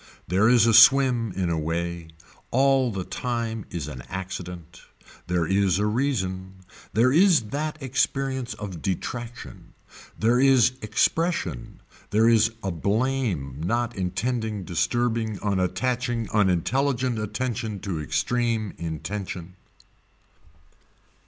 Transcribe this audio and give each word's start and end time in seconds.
There 0.27 0.49
is 0.49 0.65
a 0.65 0.73
swim 0.73 1.31
in 1.33 1.51
a 1.51 1.59
way. 1.59 2.07
All 2.49 2.91
the 2.91 3.03
time 3.03 3.65
is 3.69 3.87
an 3.87 4.01
accident. 4.09 4.81
There 5.27 5.45
is 5.45 5.77
a 5.77 5.85
reason. 5.85 6.55
There 6.91 7.11
is 7.13 7.49
that 7.51 7.77
experience 7.83 8.55
of 8.55 8.81
detraction. 8.81 9.73
There 10.17 10.37
there 10.37 10.39
is 10.39 10.71
expression, 10.81 11.81
there 12.09 12.27
is 12.27 12.49
a 12.63 12.71
blame 12.71 13.61
not 13.63 13.95
intending 13.95 14.63
disturbing 14.63 15.37
unattaching 15.37 16.27
unintelligent 16.33 17.19
attention 17.19 17.79
to 17.81 18.01
extreme 18.01 18.73
intention. 18.79 19.55